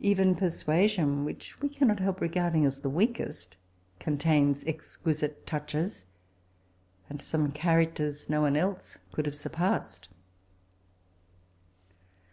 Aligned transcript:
Even 0.00 0.34
Persua 0.34 0.88
sion, 0.90 1.24
which 1.24 1.60
we 1.60 1.68
cannot 1.68 2.00
help 2.00 2.20
regarding 2.20 2.66
as 2.66 2.80
the 2.80 2.90
weakest, 2.90 3.54
contains 4.00 4.64
exquisite 4.64 5.46
touches, 5.46 6.04
and 7.08 7.22
some 7.22 7.52
characters 7.52 8.28
no 8.28 8.40
one 8.40 8.56
else 8.56 8.98
could 9.12 9.24
have 9.26 9.36
surpassed. 9.36 10.08